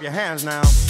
your 0.00 0.12
hands 0.12 0.44
now. 0.44 0.89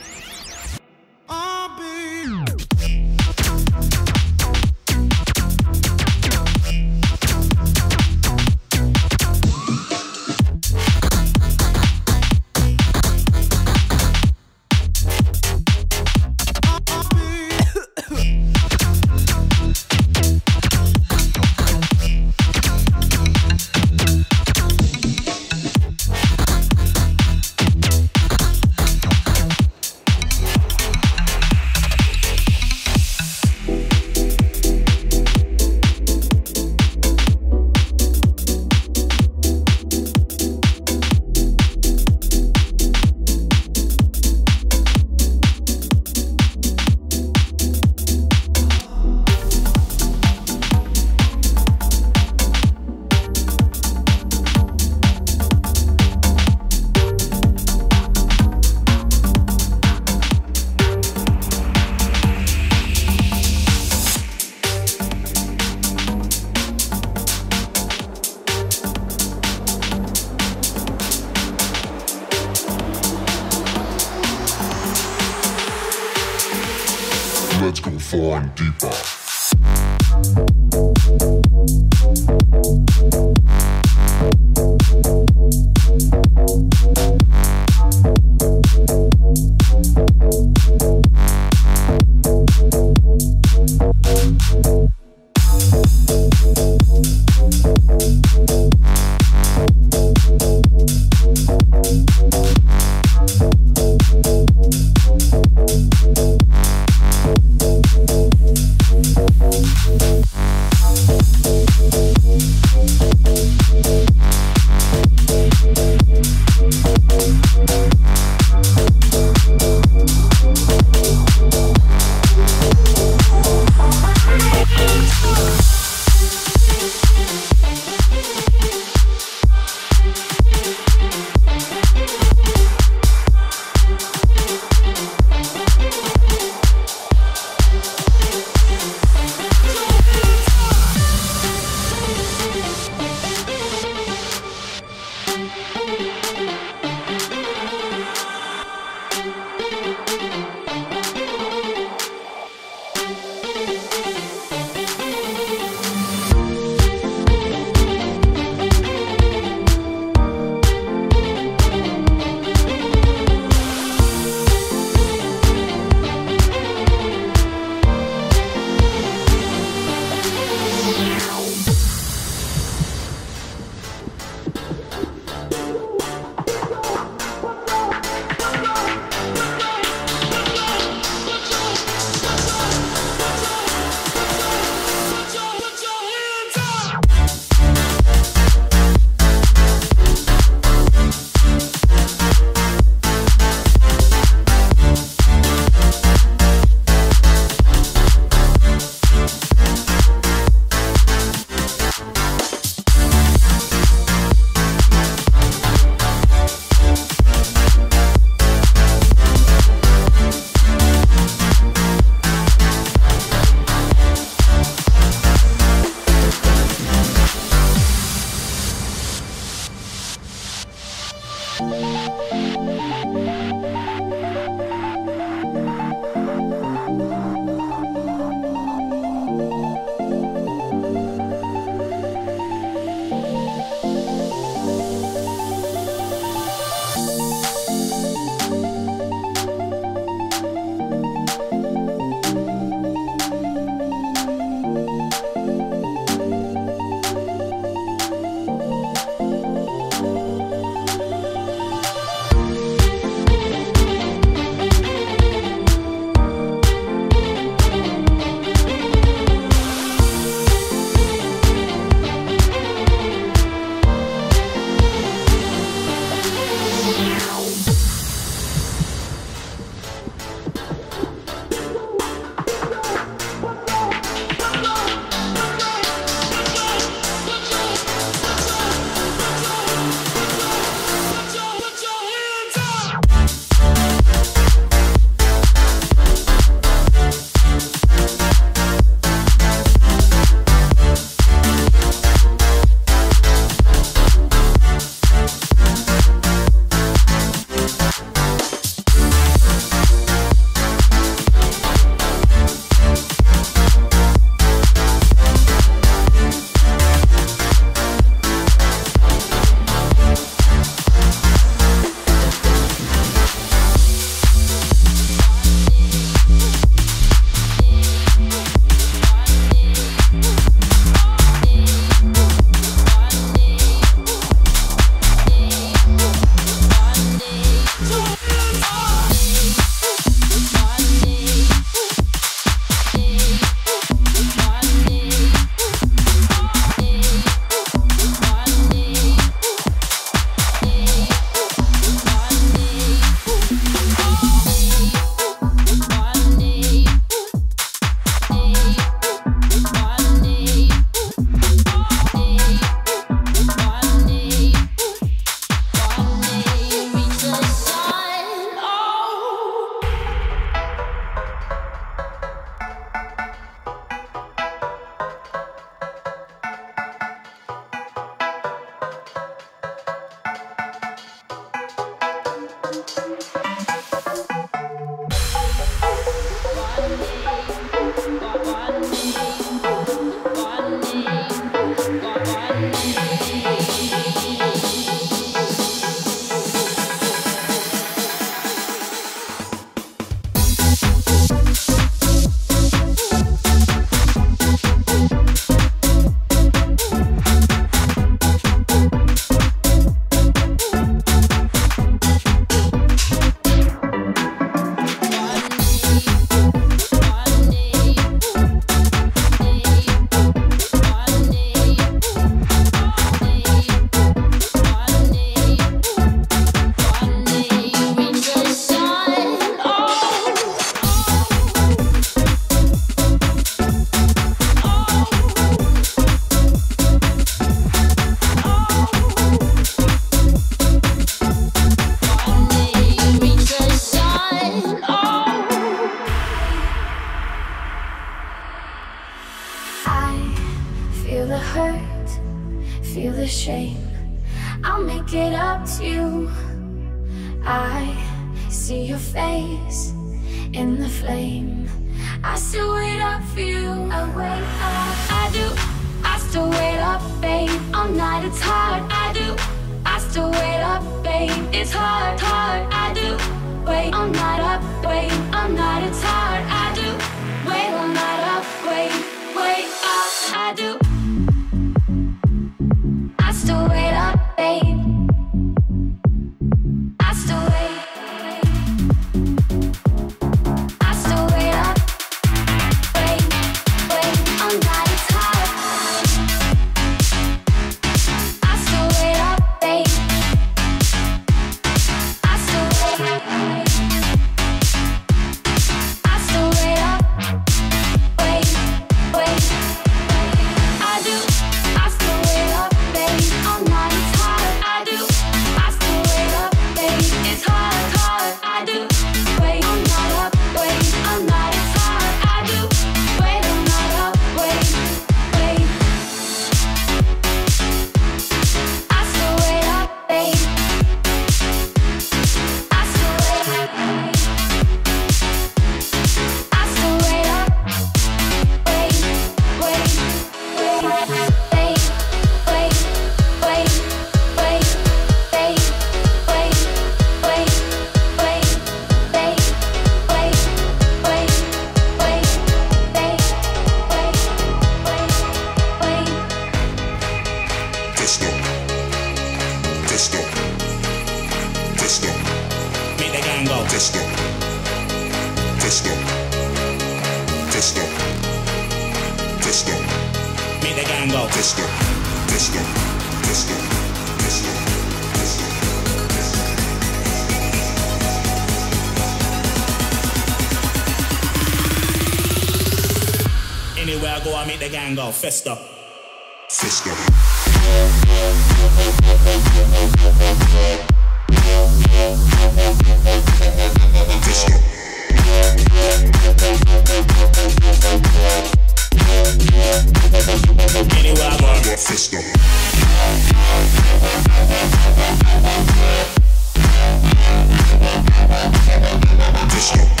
Disco. 599.61 600.00